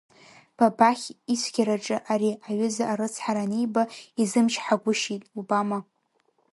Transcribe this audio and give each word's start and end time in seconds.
Бабахь 0.57 1.07
ицәгьараҿы 1.33 1.97
ари 2.11 2.31
аҩыза 2.47 2.83
арыцҳара 2.91 3.43
аниба, 3.45 3.83
изымчҳагәышьеит 4.21 5.23
убама! 5.39 5.79